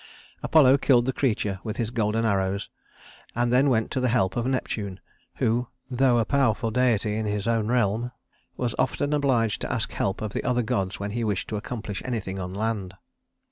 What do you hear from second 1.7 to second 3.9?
his golden arrows, and then